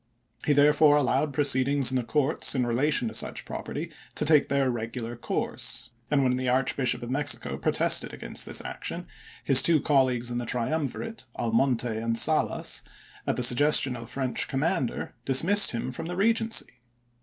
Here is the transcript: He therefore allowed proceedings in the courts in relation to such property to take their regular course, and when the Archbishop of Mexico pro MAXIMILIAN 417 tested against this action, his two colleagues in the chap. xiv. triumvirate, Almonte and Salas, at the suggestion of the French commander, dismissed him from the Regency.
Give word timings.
He 0.47 0.53
therefore 0.53 0.95
allowed 0.95 1.31
proceedings 1.31 1.91
in 1.91 1.95
the 1.95 2.03
courts 2.03 2.55
in 2.55 2.65
relation 2.65 3.07
to 3.07 3.13
such 3.13 3.45
property 3.45 3.91
to 4.15 4.25
take 4.25 4.49
their 4.49 4.71
regular 4.71 5.15
course, 5.15 5.91
and 6.09 6.23
when 6.23 6.37
the 6.37 6.49
Archbishop 6.49 7.03
of 7.03 7.11
Mexico 7.11 7.55
pro 7.55 7.69
MAXIMILIAN 7.69 8.09
417 8.09 8.09
tested 8.09 8.13
against 8.15 8.45
this 8.47 8.67
action, 8.67 9.05
his 9.43 9.61
two 9.61 9.79
colleagues 9.79 10.31
in 10.31 10.39
the 10.39 10.45
chap. 10.45 10.63
xiv. 10.63 10.69
triumvirate, 10.69 11.25
Almonte 11.37 11.87
and 12.01 12.17
Salas, 12.17 12.81
at 13.27 13.35
the 13.35 13.43
suggestion 13.43 13.95
of 13.95 14.07
the 14.07 14.07
French 14.07 14.47
commander, 14.47 15.13
dismissed 15.23 15.69
him 15.71 15.91
from 15.91 16.07
the 16.07 16.15
Regency. 16.15 16.81